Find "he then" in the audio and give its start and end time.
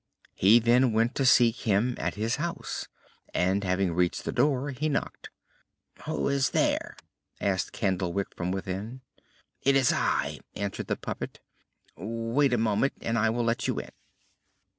0.33-0.93